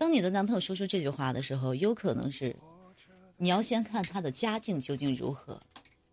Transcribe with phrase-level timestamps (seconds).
[0.00, 2.56] 当你的男朋友说出这句话的时候，有可能是
[3.36, 5.60] 你要先看他的家境究竟如何。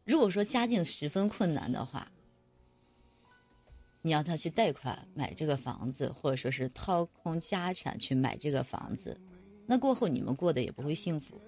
[0.04, 2.06] 如果说家境十分困难的话，
[4.02, 9.18] 你要他去贷款买这个房子，或者说是掏空家产去买这个房子，
[9.66, 11.40] 那过后你们过得也不会幸福。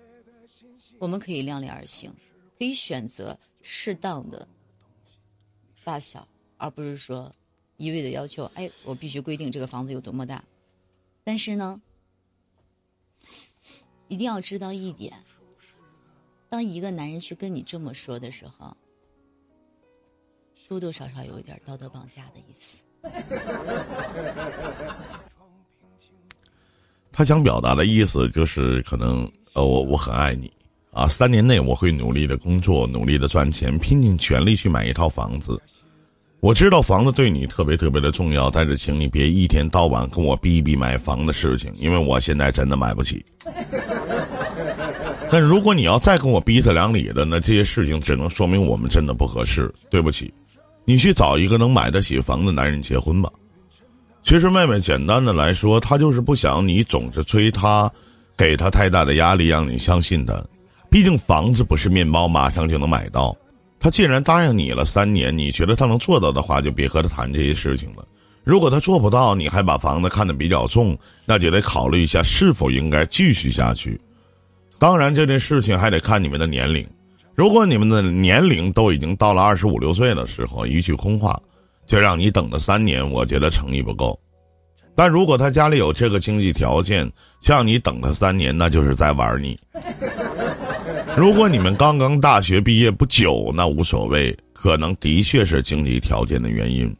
[0.97, 2.09] 我们可以量力而行，
[2.57, 4.47] 可以选择适当的
[5.83, 6.25] 大小，
[6.55, 7.29] 而不是说
[7.75, 8.45] 一味的要求。
[8.55, 10.41] 哎，我必须规定这个房子有多么大。
[11.25, 11.79] 但是呢，
[14.09, 15.13] 一定要知道一点。
[16.50, 18.75] 当一个男人去跟你这么说的时候，
[20.67, 22.77] 多多少少有一点道德绑架的意思。
[27.11, 30.51] 他想表达的意思就是，可能呃，我我很爱你
[30.91, 35.61] 啊，三年内我会努力的工作，努力的赚钱，拼尽全力去买一套房子。
[36.39, 43.25] 我知道房子对你特别特别的重要，但是请你别一天到晚跟我逼逼买房的事情，因为我现在真的买不起。
[45.31, 49.72] 但如果你要再跟我逼他两里的，那这些事情只能说明我们真的不合适。
[49.89, 50.34] 对不起，
[50.86, 53.30] 你去找一个能买得起房的男人结婚吧。
[54.22, 57.89] 其实妹妹，简单的来说，她就是不想你总是催她，
[58.36, 60.44] 给她太大的压力，让你相信她。
[60.89, 63.36] 毕竟房子不是面包，马上就能买到。
[63.80, 68.06] 他既然答应你了三年，你觉得他能做到的话，就别和他谈这些事情了。
[68.44, 73.97] 如果他做不到，你还把房子看得比较重，那就得考虑一下是否应该继续下去。
[74.80, 76.88] 当然，这件事情还得看你们的年龄。
[77.35, 81.38] 如果你们的年龄都已经到了二十五六岁的时候，一句空话
[81.85, 84.17] 就让你等了三年，我觉得诚意不够。
[84.95, 87.09] 但如果他家里有这个经济条件，
[87.45, 89.57] 让你等他三年，那就是在玩你。
[91.17, 96.94] 如果你们刚刚大学毕业不久，那无所谓，可能的确是经济条件的原因。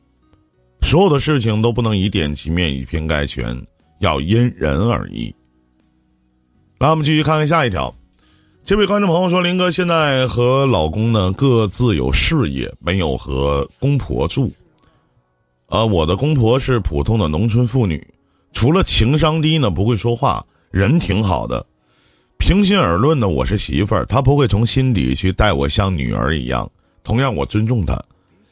[0.82, 3.56] 所有的事情都不能以点及面，以偏概全，
[4.00, 5.34] 要因人而异。
[6.80, 7.94] 来，我们继续看看下一条。
[8.64, 14.50] 这位观众朋友说：“林哥现在和老公呢各自有事业，没有和公婆住。
[15.68, 18.02] 呃，我的公婆是普通的农村妇女，
[18.54, 21.66] 除了情商低呢，不会说话，人挺好的。
[22.38, 26.72] 平心而论呢，我是媳妇儿，她不会从心底去待我像女儿一样。
[27.04, 28.02] 同样，我尊重她，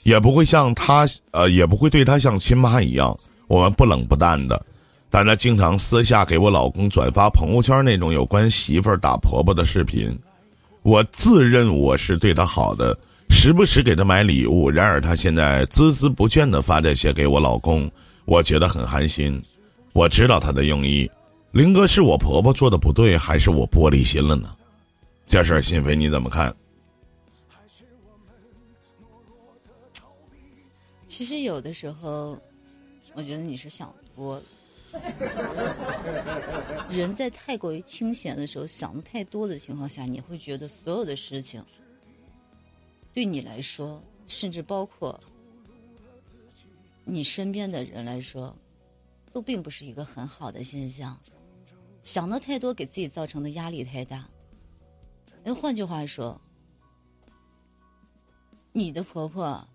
[0.04, 3.18] 也不会像她呃，也不会对她像亲妈一样。
[3.48, 4.62] 我们不冷不淡的。”
[5.18, 10.16] 但他经常私下给我老公转发朋友圈那种有关媳妇儿打婆婆的视频，
[10.84, 12.96] 我自认我是对她好的，
[13.32, 14.70] 时不时给她买礼物。
[14.70, 17.90] 然而她现在孜孜不倦的发这些给我老公，
[18.26, 19.42] 我觉得很寒心。
[19.92, 21.10] 我知道他的用意，
[21.50, 24.56] 林哥是我婆婆做的不对，还是我玻璃心了呢？
[25.26, 26.56] 这事儿心扉你怎么看？
[31.08, 32.38] 其实有的时候，
[33.16, 34.44] 我觉得你是想多了。
[36.90, 41.64] 人在太过于清闲的时候，想的太多的情况下，你会觉得所有的事情
[43.14, 45.20] 对你来说，甚至包括
[47.04, 48.56] 你身边的人来说，
[49.32, 51.18] 都并不是一个很好的现象。
[52.02, 54.28] 想的太多，给自己造成的压力太大。
[55.44, 56.40] 那换句话说，
[58.72, 59.68] 你的婆婆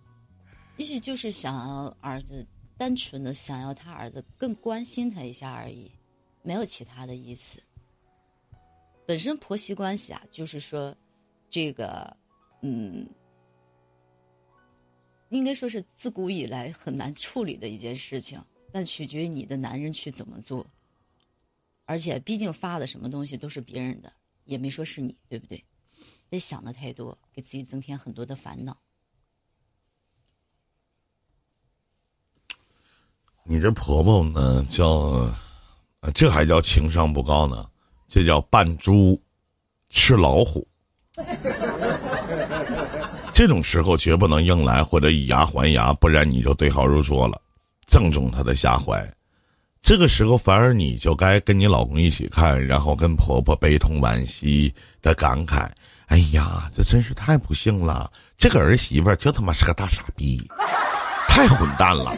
[0.79, 2.47] 也许就是想要儿子。
[2.83, 5.89] 单纯的想要他儿子更关心他一下而已，
[6.43, 7.63] 没有其他的意思。
[9.07, 10.93] 本身婆媳关系啊，就是说，
[11.49, 12.17] 这个，
[12.61, 13.09] 嗯，
[15.29, 20.67] 应该说是自古以来很难处理的一件事情，但取决于你的男人去怎么做。
[21.85, 24.13] 而且，毕竟发的什么东西都是别人的，
[24.45, 25.65] 也没说是你，对不对？
[26.29, 28.77] 别想的太多，给自己增添很多的烦恼。
[33.53, 35.31] 你这婆婆呢，叫，
[36.15, 37.67] 这还叫情商不高呢？
[38.09, 39.21] 这叫扮猪，
[39.91, 40.67] 吃老虎。
[43.31, 47.39] 这种时候绝不能硬来或者以牙还牙，不然你就对号入座了，
[47.87, 49.07] 正中她的下怀。
[49.83, 55.69] 这个时候反而你就该跟你老公一起看，然后跟婆婆悲痛惋惜的感慨
[56.09, 60.43] ：“哎呀，这真是太不幸了，这个儿媳妇就他妈是个大傻逼。”
[61.33, 62.15] 太混蛋了！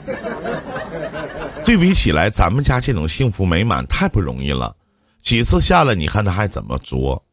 [1.64, 4.74] 对比起来，咱们家这种幸福美满太不容易了。
[5.20, 7.24] 几次下来，你看他还怎么作？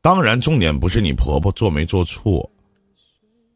[0.00, 2.50] 当然，重点不是你婆婆做没做错。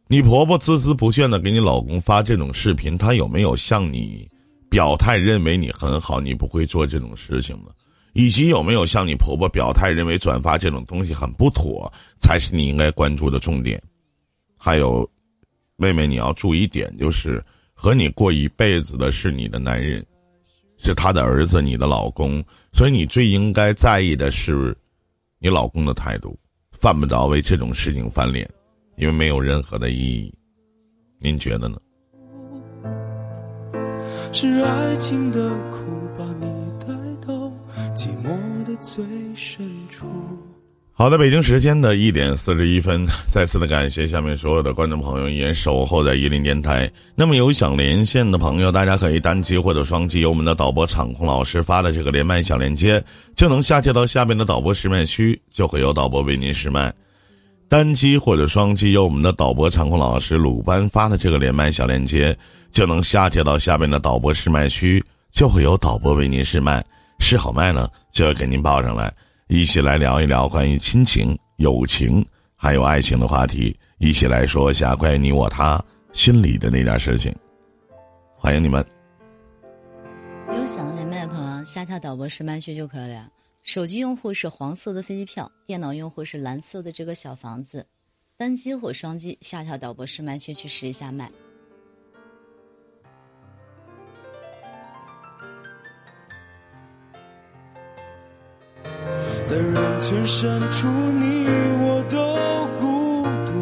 [0.06, 4.25] 你婆婆孜孜不倦的给你老公发这种视频，她有没有向你
[4.70, 7.73] 表态，认为你很好，你不会做这种事情呢？
[8.12, 13.82] 以及有没有向你婆婆表态，认为转发这种东西很不妥，才是你应该关注的重点？
[14.56, 15.11] 还有。
[15.76, 17.43] 妹妹，你要注意点，就是
[17.75, 20.05] 和你过一辈子的是你的男人，
[20.78, 22.43] 是他的儿子，你的老公，
[22.73, 24.76] 所以你最应该在意的是
[25.38, 26.38] 你老公的态度，
[26.73, 28.49] 犯不着为这种事情翻脸，
[28.96, 30.32] 因为没有任何的意义。
[31.19, 31.78] 您觉得呢？
[34.32, 35.78] 是爱情的苦
[36.19, 36.46] 把你
[36.81, 36.87] 带
[37.26, 37.32] 到
[37.94, 40.06] 寂寞的最深处。
[40.99, 46.91] 好的，北京时间的一点四十一分， 再次的感谢下面所有的观众朋友依然守候在伊林电台。
[47.15, 53.05] 那么有想连线的朋友，大家可以单击或者双击由我们的导播场控老师发的这个连麦小链接，
[53.35, 56.91] 就能下接到下面的导播试麦区，就会有导播为您试麦。
[57.69, 62.35] 单击或者双击由我们的导播场控老师鲁班发的这个连麦小链接，
[62.73, 66.83] 就能下接到下面的导播试麦区，就会有导播为您试麦。
[67.19, 69.13] 试好麦呢，就要给您报上来。
[69.49, 72.25] 一起来聊一聊关于亲情、友情
[72.57, 75.81] 还有爱情的话题，一起来说一下关于你我他
[76.13, 77.33] 心里的那点事情。
[78.37, 78.85] 欢迎你们！
[80.49, 83.31] 有想要连麦的朋友，下跳导播试麦区就可以了。
[83.63, 87.87] 手机用户是黄色的飞机票，电脑用户是蓝色的这个小房子。
[88.37, 91.31] 单击或双击下跳导播试麦区去试一下麦。
[99.99, 101.47] 在人群深处，你
[101.81, 102.19] 我都
[102.79, 103.53] 孤独。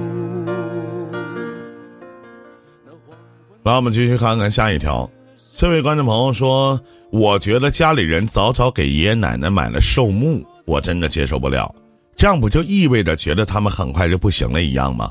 [3.63, 5.09] 来，我们继续看看下一条。
[5.55, 11.73] 这位观众朋友说：“我觉得家里人早早给爷爷奶奶买了寿木，我真的接受不了。
[12.17, 15.11] 这样不就意味着觉得他们很快就不行了一样吗？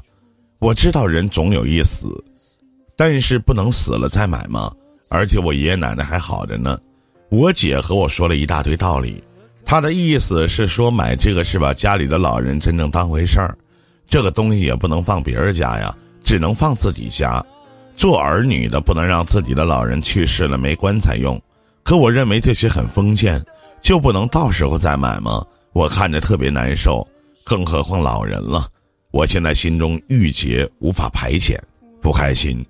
[0.60, 2.08] 我知道人总有一死，
[2.98, 4.72] 但是不能死了再买吗？
[5.10, 6.78] 而且我爷爷奶奶还好着呢。
[7.30, 9.24] 我姐和我说了一大堆道理。”
[9.66, 13.58] 他的意思是说，买这个是把家里的老人真正当回事儿，
[14.06, 17.44] 这个东西也不能放别人家呀，只能放自己家。
[17.96, 21.42] 做儿女的不能让自己的老人去世了没棺材用。
[21.84, 23.44] 可我认为这些很封建，
[23.82, 25.44] 就不能到时候再买吗？
[25.74, 27.08] 我看着特别难受，
[27.44, 28.68] 更何况老人了。
[29.12, 31.58] 我现在心中郁结，无法排遣，
[32.02, 32.66] 不开心。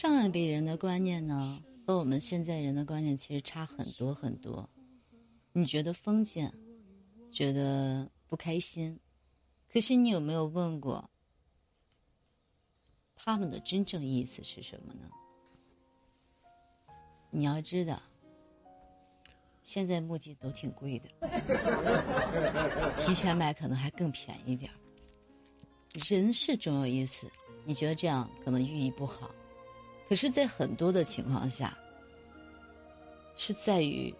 [0.00, 4.66] 上一辈人的观念呢，和我们现在人的观念其实差很多很多。
[5.52, 6.50] 你觉得封建，
[7.30, 8.98] 觉得不开心，
[9.70, 11.10] 可是你有没有问过，
[13.14, 15.02] 他们的真正意思是什么呢？
[17.28, 18.00] 你要知道，
[19.60, 21.10] 现在木屐都挺贵的，
[22.96, 24.76] 提前买可能还更便宜点儿。
[26.08, 27.30] 人是总有意思，
[27.66, 29.30] 你觉得这样可能寓意不好。
[30.10, 31.78] 可是，在很多的情况下，
[33.36, 34.12] 是在于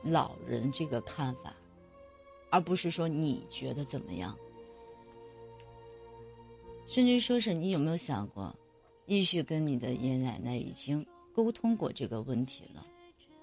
[0.00, 1.52] 老人这个看法，
[2.50, 4.38] 而不是说你觉得怎么样。
[6.86, 8.56] 甚至说是你有没有想过，
[9.06, 12.86] 也许跟你的爷爷奶奶已经沟通过这个问题了，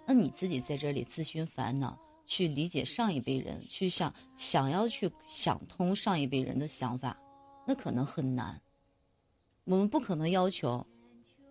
[0.06, 7.19] 那你自己在这里自寻烦恼，去理解上一辈人，去想想要去想通上一辈人的想法，
[7.65, 8.57] 那可能很难。
[9.65, 10.88] 我们不可能要求。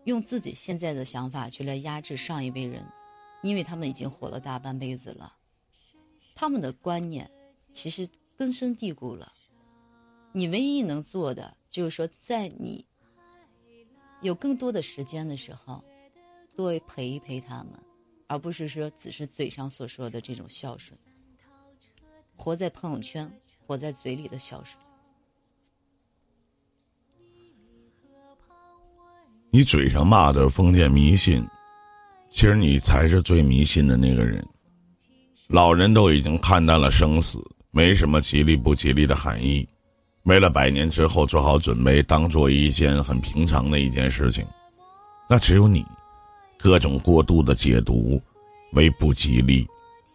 [0.06, 2.84] 用自己现在的想法去来压制上一辈人，
[3.42, 5.36] 因为他们已经活了大半辈子了，
[6.34, 7.28] 他们的观念
[7.72, 9.32] 其实根深蒂固了。
[10.30, 12.86] 你唯一能做的就是说，在你
[14.20, 15.82] 有更多的时间的时候，
[16.54, 17.72] 多陪一陪他们，
[18.28, 20.96] 而不是说只是嘴上所说的这种孝顺，
[22.36, 23.28] 活在朋友圈，
[23.66, 24.78] 活在嘴里的孝顺。
[29.50, 31.46] 你嘴上骂的封建迷信，
[32.30, 34.44] 其实你才是最迷信的那个人。
[35.48, 39.66] 老人都已经看淡了生死，没什么吉利不吉利的含义，
[40.24, 44.44] 为了百年之后做好准备，当做一件很平常的一件事情。
[45.28, 45.84] 那只有你，
[46.58, 48.20] 各种过度的解读
[48.72, 49.66] 为不吉利，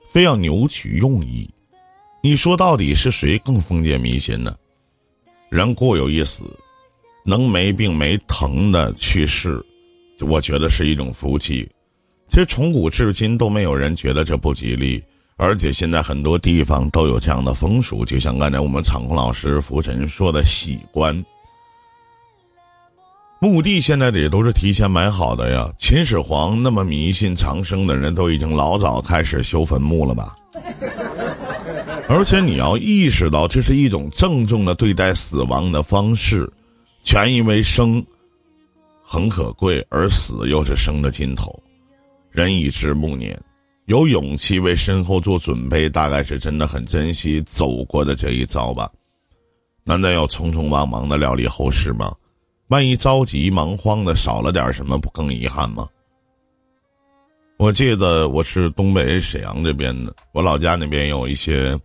[0.07, 1.49] 非要扭曲用意。
[2.21, 4.55] 你说到底是谁更封建迷信呢？
[5.49, 6.43] 人固有一死。
[7.23, 9.63] 能没病没疼的去世，
[10.21, 11.69] 我觉得是一种福气。
[12.27, 15.03] 其实从古至今都没有人觉得这不吉利，
[15.35, 18.05] 而且现在很多地方都有这样的风俗。
[18.05, 21.23] 就像刚才我们场控老师浮尘说的，喜棺
[23.39, 25.69] 墓地现在的也都是提前买好的呀。
[25.77, 30.35] 秦始皇那么迷信长生的人，都已经老早开始修坟墓了吧？
[32.07, 36.47] 而且你要意识到，这是一种郑重的对待死亡的方式。
[37.01, 38.03] 全因为生
[39.03, 41.51] 很可贵，而死又是生的尽头。
[42.29, 43.37] 人已至暮年，
[43.85, 48.89] 有勇气为身后做准备，大概是真的很珍惜走过的这一遭吧。
[49.83, 52.15] 难道要匆匆忙忙的料理后事吗？
[52.67, 55.87] 万一着急忙慌的少了点什么，不更遗憾吗？
[57.57, 61.77] 我记得我是东北沈阳这边的，我老家那边有一些，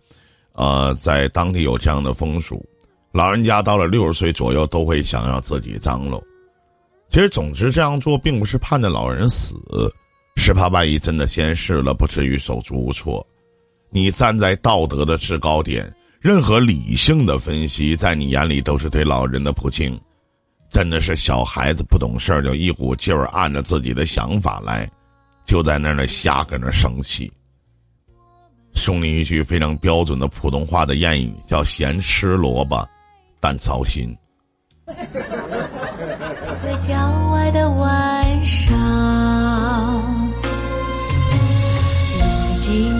[0.53, 2.63] 呃，在当地有这样的风俗，
[3.11, 6.23] 老人家到了六十岁左右都会想要自己张罗。
[7.09, 9.57] 其实，总之这样做并不是盼着老人死，
[10.35, 13.25] 是怕万一真的仙逝了，不至于手足无措。
[13.89, 19.99] 你站在道德的制高点，任何理性的分析，在你眼里都是对老人的不敬。
[20.69, 24.87] 真的是小孩子不懂事儿，就一股劲儿按着自己的想法来，
[25.45, 27.31] 就在那儿瞎搁那生气。
[28.73, 32.85] 送你一句非常标准的普通话的谚语，叫“咸吃萝卜，
[33.39, 34.15] 但操心”。
[36.79, 36.95] 郊
[37.31, 38.73] 外的晚上，
[42.13, 42.96] 如今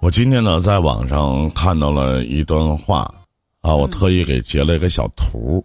[0.00, 3.02] 我今天呢，在网上看到了一段话，
[3.60, 5.62] 啊，我特意给截了一个小图。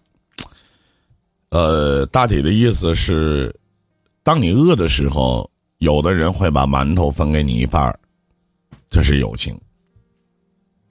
[1.52, 3.58] 呃，大体的意思是，
[4.24, 7.98] 当你饿的时候，有的人会把馒头分给你一半儿，
[8.90, 9.56] 这是友情；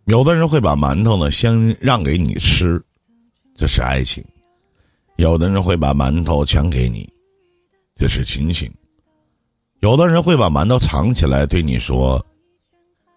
[0.06, 2.82] 有的人会把馒头呢先让给你吃，
[3.56, 4.24] 这是爱情；
[5.16, 7.06] 有的人会把馒头全给你，
[7.94, 8.70] 这是亲情；
[9.80, 12.24] 有的人会把馒头藏起来，对你说。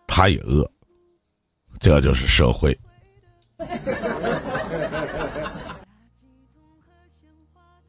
[0.08, 0.68] 他也饿，
[1.80, 2.76] 这就是社会。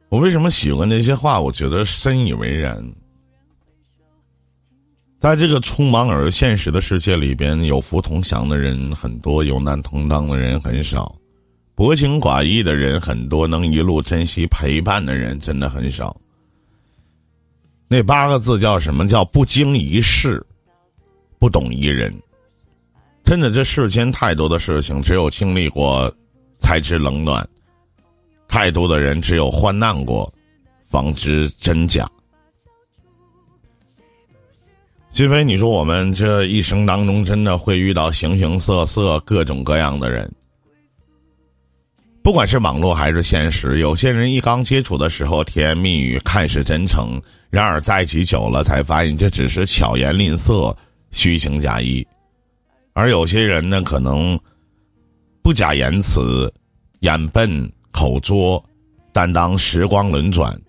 [0.09, 1.39] 我为什么喜欢这些话？
[1.39, 2.83] 我觉得深以为然。
[5.19, 11.13] 在这个匆忙而现实的世界里边，有福同享的人很多，有难同当的人很少，
[11.75, 16.15] 薄情寡义的人很多，能一路珍惜陪伴的人真的很少。
[17.87, 19.07] 那八个字叫什么？
[19.07, 20.41] 叫不经一事，
[21.39, 22.13] 不懂一人。
[23.23, 26.13] 真的，这世间太多的事情，只有经历过，
[26.59, 27.43] 才知冷暖；
[28.47, 30.31] 太多的人，只有患难过，
[30.83, 32.09] 方知真假。
[35.11, 40.31] 金飞，你说我们这一生当中，真的会遇到形形色色、各种各样的人，
[42.21, 43.79] 不管是网络还是现实。
[43.79, 50.75] 有些人一刚接触的时候，甜言蜜语，看似真诚，然而在一起久了，才发现这只是巧言令色、
[51.11, 52.05] 虚情假意。
[52.93, 54.39] 而有些人呢，可能
[55.41, 56.51] 不假言辞，
[56.99, 58.63] 眼笨口拙，
[59.13, 60.59] 但当时光轮转，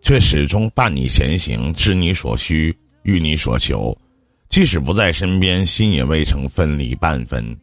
[0.00, 3.96] 却始终伴你前行，知你所需，欲你所求。
[4.48, 7.56] 即使不在身边，心也未曾分离半分。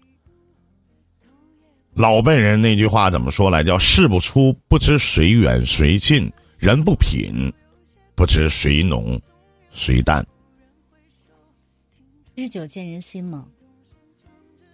[1.93, 3.63] 老辈人那句话怎么说来？
[3.63, 6.29] 叫“事不出，不知谁远谁近；
[6.59, 7.51] 人不品，
[8.13, 9.19] 不知谁浓
[9.71, 10.25] 谁淡。”
[12.39, 13.49] 日久见人心嘛。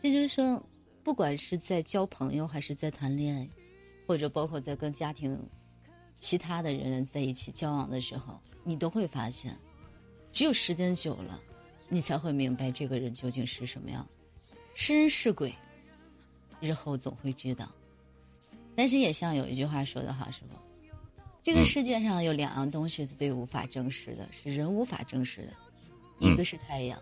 [0.01, 0.62] 这就是说，
[1.01, 3.50] 不管是在交朋友，还是在谈恋爱，
[4.05, 5.39] 或者包括在跟家庭
[6.17, 9.58] 其他的人在一起交往的时候，你都会发现，
[10.29, 11.39] 只有时间久了，
[11.88, 14.05] 你才会明白这个人究竟是什么样。
[14.74, 15.55] 是人是鬼，
[16.60, 17.72] 日后总会知道。
[18.75, 20.48] 但是也像有一句话说的好，是不，
[21.41, 25.53] 这个世界上有两样东西是最无法证实的，是人无法证实的，
[26.20, 27.01] 一个是太阳，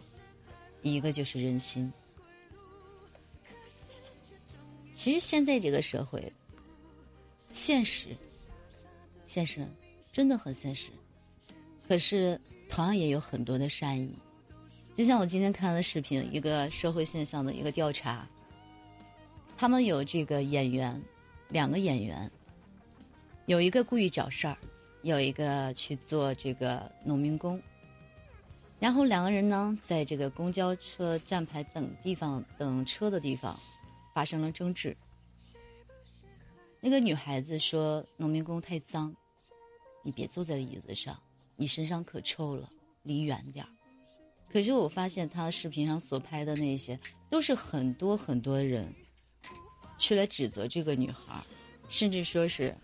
[0.82, 1.92] 一个就是人心。
[4.94, 6.32] 其实现在这个社会，
[7.50, 8.10] 现实，
[9.26, 9.66] 现实，
[10.12, 10.90] 真的很现实。
[11.88, 14.14] 可是同样也有很多的善意。
[14.94, 18.28] 就像我今天看的视频，一个社会现象的一个调查。
[19.58, 21.02] 他们有这个演员，
[21.50, 22.30] 两个演员，
[23.46, 24.58] 有一个故意找事儿，
[25.04, 27.62] 有一个去做这个农民工。
[28.82, 33.58] 然后两个人呢，在这个公交车站牌等地方等车的地方。
[34.14, 34.94] 发生了争执。
[36.82, 39.16] 那个女孩子说：“农民工太脏，
[40.04, 41.18] 你别坐在椅子上，
[41.56, 42.70] 你身上可臭了，
[43.04, 43.72] 离远点儿。”
[44.52, 48.94] 可是我发现他视频上所拍的那些，都是很多很多人
[49.98, 51.42] 去来指责这个女孩，
[51.88, 52.76] 甚至说是，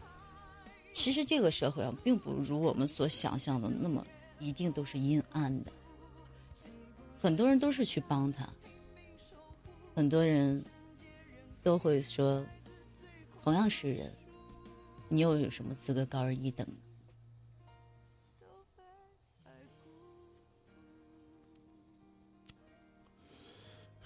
[0.93, 4.07] 其实这个社会啊，并不如我们所想象的那么
[4.39, 5.73] 一定都是阴暗的。
[7.19, 8.47] 很多人都是去帮他，
[9.95, 10.63] 很多人
[11.63, 12.45] 都会说，
[13.43, 14.11] 同样是人，
[15.09, 16.65] 你又有什么资格高人一等？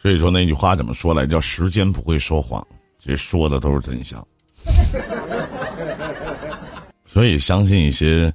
[0.02, 1.28] 所以说那句话怎么说来？
[1.28, 2.66] 叫时间不会说谎，
[2.98, 4.28] 这说的都是真相。
[7.06, 8.34] 所以相信一些，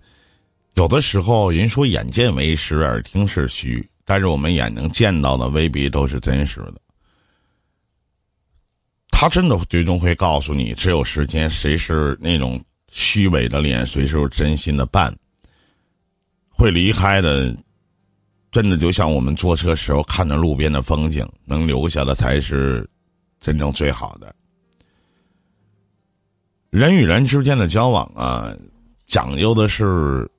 [0.75, 6.75] 有的时候人说眼见为实，耳听是虚，但是我们眼睛见到的未必都是真实的。
[9.11, 15.13] 他真的最终会告诉你，只有时间，谁是那种虚伪的脸，谁是真心的伴。
[16.49, 17.55] 会离开的，
[18.53, 22.89] 真的就像我们坐车时候看着路边的风景，能留下的才是
[23.41, 24.35] 真正最好的。
[26.71, 28.55] 人与人之间的交往啊，
[29.07, 30.31] 讲究的是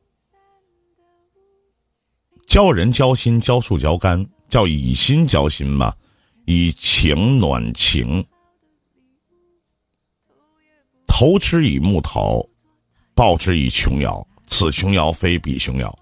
[2.48, 5.94] 交人交心，交树交肝，叫以心交心吧，
[6.46, 8.26] 以情暖情。
[11.06, 12.48] 投之以木头，
[13.14, 14.26] 报之以琼瑶。
[14.46, 15.94] 此琼瑶非彼琼瑶。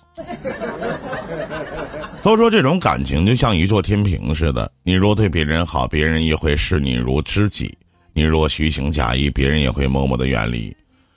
[2.21, 7.67] 都说这种感情就像一座天平似的，你若对别人好，别人也会视你如知己；
[8.13, 10.75] 你若虚情假意，别人也会默默的远离。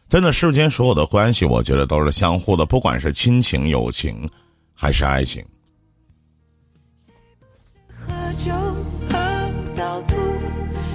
[0.09, 4.27] 真的，世间所有的关系，我觉得都是相互的，不管是亲情、友情，
[4.81, 5.45] 还是爱情。
[7.89, 8.53] 喝酒
[9.11, 9.19] 喝
[9.75, 10.17] 到吐，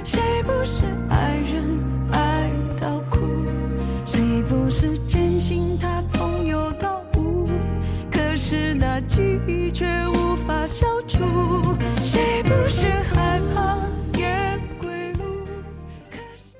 [0.05, 2.49] 谁不是爱人爱
[2.79, 3.19] 到哭？
[4.05, 7.49] 谁不是坚信他从有到无？
[8.09, 11.21] 可是那记忆却无法消除。
[12.05, 13.77] 谁不是害怕
[14.17, 15.45] 夜归路？
[16.09, 16.55] 可是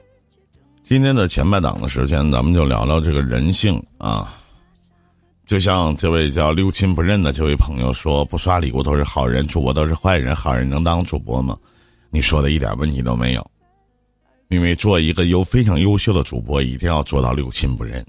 [0.84, 4.34] 今天的前半档的时间，咱们就聊聊这个人性啊。
[5.46, 11.58] 就像这位叫六亲不认的这位朋友说：“不刷礼物都是好人，主播都是坏人，好人能当主播吗？”
[12.10, 13.52] 你说的一点问题都没有，
[14.50, 18.06] 因为做一个优非常优秀的主播，一定要做到六亲不认。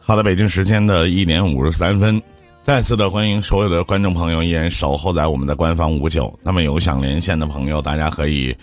[0.00, 2.22] 好的，北京时间的一点五十三分，
[2.62, 6.32] 再次的欢迎所有的观众朋友依然守候在我们的官方五九。
[6.42, 8.56] 那么有想连线的朋友，大家可以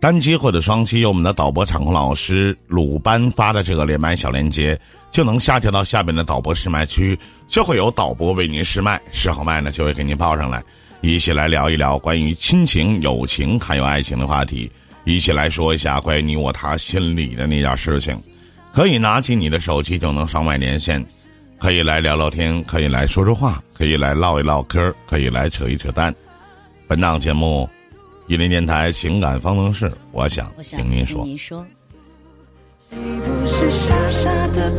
[0.00, 4.78] 单击或者双击我们的导播场控老师鲁班发的这个连麦小链接，
[5.10, 10.62] 就能下调到下边的导播试麦区，就会有导播为您试麦，试好麦呢就会给您报上来，
[11.02, 14.68] 一起来聊一聊关于亲情、友情还有爱情的话题，
[15.04, 18.16] 一起来说一下关于你我他心里的那点事情。
[18.72, 21.04] 可以拿起你的手机就能上麦连线，
[21.58, 26.14] 可以来聊聊天，可以来说说话，可以来唠一唠嗑，可以来扯一扯淡。
[26.86, 27.68] 本档节目，
[28.26, 31.24] 一林电台情感方程式，我想听您说。
[31.24, 31.66] 你说，
[32.90, 34.70] 谁不是傻傻的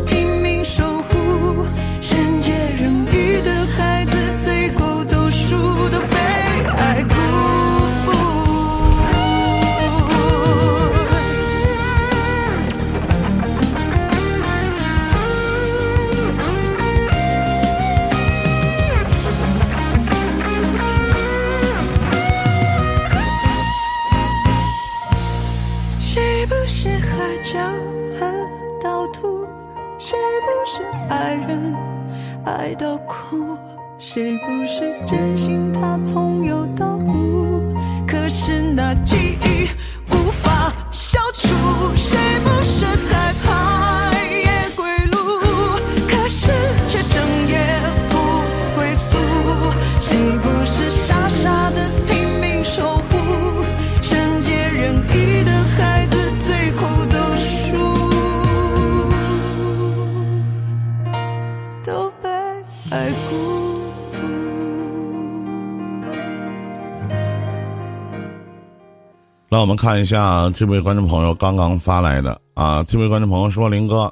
[69.62, 74.12] 我们看一下这位观众朋友刚刚发来的啊，这位观众朋友说：“林哥，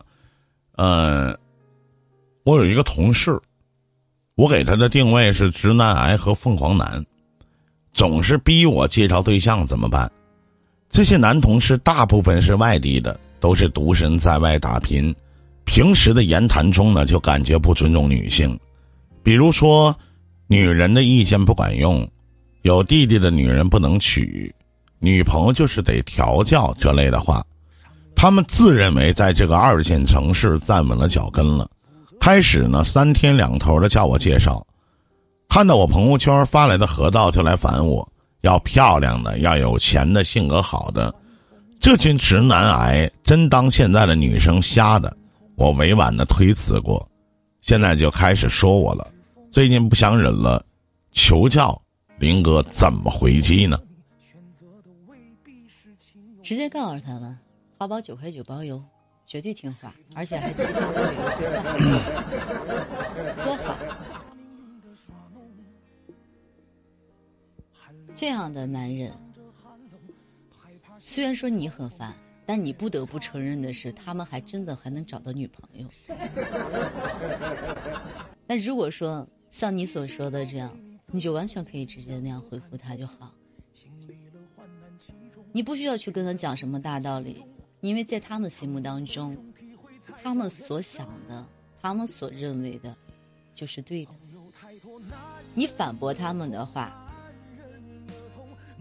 [0.75, 1.35] 呃，
[2.43, 3.35] 我有一个同事，
[4.35, 7.03] 我给他的定位是直男癌和凤凰男，
[7.93, 10.09] 总是逼我介绍对象，怎么办？
[10.88, 15.12] 这些男同事大部分是外地的，都是独身在外打拼，
[15.65, 18.55] 平时的言谈中呢，就感觉不尊重女性，
[19.23, 19.97] 比如说，
[20.45, 22.07] 女人的意见不管用，
[22.62, 24.53] 有弟弟的女人不能娶。”
[24.99, 27.41] 女朋友就是得调教这类的话，
[28.15, 31.69] 他们自认为在这个二线城市站稳了脚跟了，
[32.19, 34.65] 开始呢三天两头的叫我介绍，
[35.47, 38.05] 看到我朋友圈发来的河道就来烦我，
[38.41, 41.13] 要漂亮的，要有钱的，性格好的。
[41.79, 45.15] 这群直男癌真当现在的女生瞎的，
[45.55, 47.09] 我委婉的推辞过，
[47.62, 49.07] 现在就开始说我了，
[49.49, 50.62] 最近不想忍了，
[51.13, 51.81] 求教
[52.17, 53.79] 林哥怎么回击呢？
[56.49, 57.38] 直接告诉他们。
[57.77, 58.83] 淘宝九块九包邮，
[59.23, 61.63] 绝对听话，而且还七天无理由退换，
[63.45, 63.77] 多好！
[68.15, 69.13] 这样的男人，
[70.97, 72.15] 虽然说你很烦，
[72.47, 75.88] 但你不得不承认的是，他们还真的还能找到女朋友。
[78.47, 80.75] 但如果说像你所说的这样，
[81.12, 83.31] 你就完全可以直接那样回复他就好，
[85.51, 87.43] 你不需要去跟他讲什么大道理。
[87.81, 89.33] 因为在他们心目当中，
[90.21, 91.45] 他们所想的，
[91.81, 92.93] 他们所认为的，
[93.53, 94.12] 就是对的。
[95.53, 97.09] 你反驳他们的话，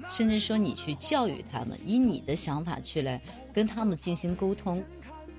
[0.09, 3.23] 甚至说你去教育他们，以你的想法去来
[3.55, 4.83] 跟他们进行沟通，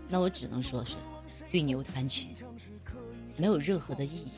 [0.07, 0.95] 那我只能说是
[1.51, 2.33] 对牛弹琴，
[3.35, 4.31] 没有任何的意义。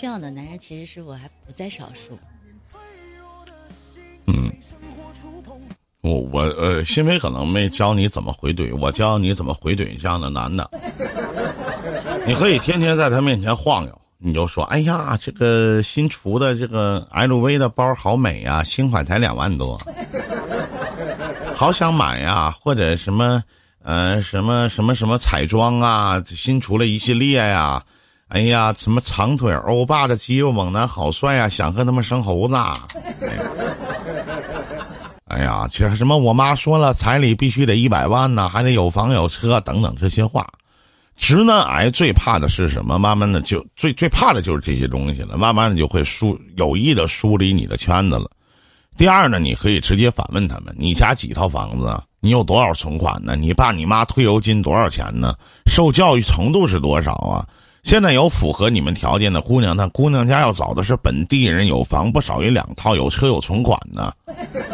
[0.00, 2.18] 这样的男人其实是我还不在少数。
[4.26, 4.50] 嗯，
[6.00, 10.70] 我我呃，新飞可能没教你怎么回怼，我教你怎么回怼这样的男的。
[12.26, 19.78] 你可以天天在他面前晃悠，你就说：“哎呀，这个新出的这个 LV 的包好美呀，新款才两万多，
[21.52, 23.44] 好想买呀！”或者什么
[23.82, 27.84] 呃什么什么什么彩妆啊，新出了一系列呀。
[28.30, 31.48] 哎呀，什么长腿欧巴的肌肉猛男好帅啊！
[31.48, 32.54] 想和他们生猴子。
[35.26, 36.16] 哎呀，这什么？
[36.16, 40.46] 我妈说了，彩礼必须得一百万呢，还得有房有车等等这些话。
[41.16, 43.00] 直男癌最怕的是什么？
[43.00, 45.36] 慢慢的就最最怕的就是这些东西了。
[45.36, 48.30] 慢慢的就会疏有意的疏离你的圈子了。
[48.96, 52.00] 第二呢，你可以直接反问他们：你家几套房子？
[52.20, 53.34] 你有多少存款呢？
[53.34, 55.34] 你爸你妈退休金多少钱呢？
[55.66, 57.44] 受教育程度是多少啊？
[57.82, 64.14] 现在有符合你们条件的姑娘，那姑娘家要找的是本地人，有房不少于两套，有车有存款的。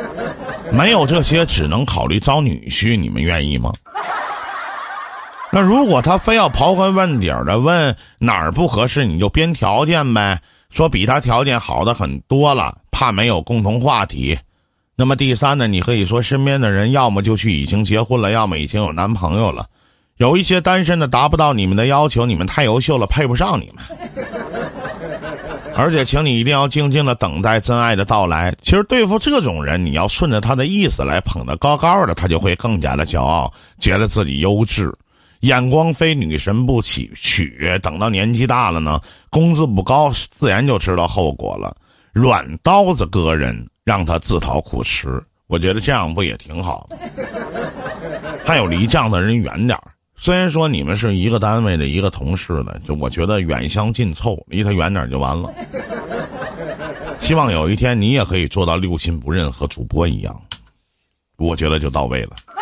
[0.73, 3.73] 没有这些，只能考虑招女婿，你们愿意吗？
[5.53, 10.39] 那如果他非要刨根问底儿的问哪儿不合适，你就编条件呗，
[10.71, 14.37] 说比他条件好的很多了，怕没有共同话题。
[14.97, 19.65] 那么第三呢，你可以说身边的人要么就去已经结婚了，要么已经有男朋友了。
[20.17, 23.85] 有一些单身的达不到你们的要求，你们太优秀了，配不上你们。
[25.75, 28.55] 而且，请你一定要静静的等待真爱的到来。
[28.63, 34.91] 其实，对付这种人，你要顺着他的意思来捧得高高的，他就会更加的骄傲，觉得自己优质。
[35.41, 38.99] 眼光非女神不娶，娶等到年纪大了呢，
[39.29, 41.77] 工资不高，自然就知道后果了。
[42.15, 45.23] 软刀子割人，让他自讨苦吃。
[45.47, 46.89] 我觉得这样不也挺好？
[48.43, 49.93] 还有离这样的人远点儿。
[50.19, 55.53] 虽然说你们是一个单位的一个同事的，就我觉得远香近臭，离他远点就完了。
[57.21, 60.41] 希望有一天你也可以做到六亲不认，和主播一样，
[61.37, 62.31] 我觉得就到位了。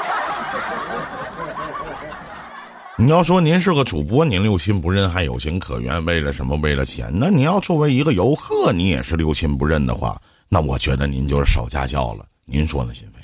[2.96, 6.56] 你要说您是个主播，您六亲不认还有情可原，为了什么？
[6.56, 7.10] 为了钱？
[7.12, 12.24] 那你要作为一个游客，你也是六亲不认的话，那我觉得您就是少家教了。
[12.44, 13.20] 您说呢，心飞？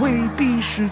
[0.00, 0.88] 未必是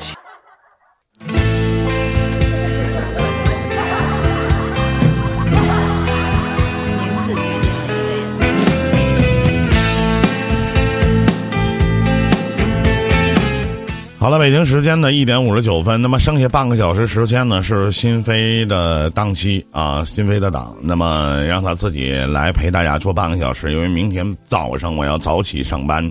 [14.24, 26.10] 好了，北京时间的一点五十九分，那么剩下半个小时时间呢，是新飞的档期啊，新飞的档，那么让他自己来陪大家做半个小时，因为明天早上我要早起上班，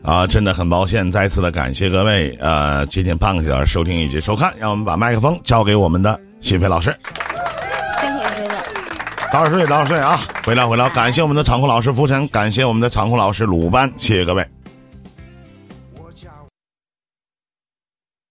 [0.00, 6.90] 啊，真的很抱歉，再次的感谢各位，呃，接近半个小时收听以及收看，让我们把麦克风交给我们的新飞老师，
[8.00, 8.54] 辛苦师傅，
[9.30, 14.42] 早点睡，早点睡啊，回来回来，感谢我们的场控老师浮尘，感谢我们的场控老师鲁班，谢谢各位。